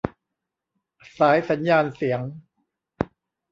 [1.17, 2.21] สายสัญญาณเสียง